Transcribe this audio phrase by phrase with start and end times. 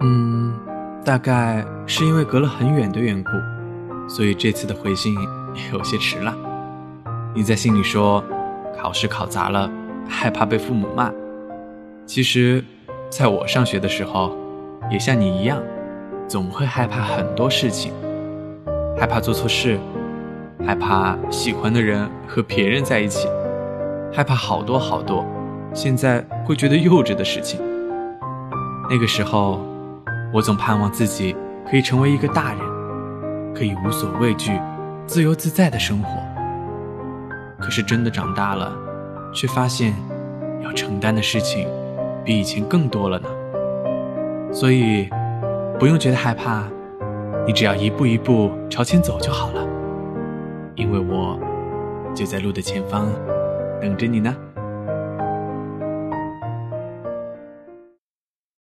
[0.00, 0.54] 嗯
[1.04, 3.30] 大概是因为隔了很远的缘故，
[4.08, 5.14] 所以这次的回信
[5.54, 6.36] 也有些迟了。
[7.34, 8.22] 你在信里说，
[8.78, 9.70] 考试考砸了，
[10.08, 11.10] 害怕被父母骂。
[12.04, 12.62] 其实，
[13.08, 14.36] 在我上学的时候，
[14.90, 15.62] 也像你一样，
[16.28, 17.92] 总会害怕很多事情，
[18.98, 19.78] 害怕做错事，
[20.66, 23.26] 害怕喜欢的人和别人在一起，
[24.12, 25.24] 害怕好多好多，
[25.72, 27.58] 现在会觉得幼稚的事情。
[28.90, 29.60] 那个时候。
[30.32, 31.34] 我总盼望自己
[31.70, 32.60] 可以成为一个大人，
[33.54, 34.60] 可以无所畏惧、
[35.06, 36.10] 自由自在的生活。
[37.58, 38.72] 可是真的长大了，
[39.34, 39.94] 却发现
[40.62, 41.66] 要承担的事情
[42.24, 43.28] 比以前更多了呢。
[44.52, 45.08] 所以，
[45.78, 46.64] 不用觉得害怕，
[47.46, 49.66] 你只要一步一步朝前走就好了。
[50.74, 51.38] 因为我
[52.14, 53.08] 就在路的前方
[53.80, 54.36] 等着你呢。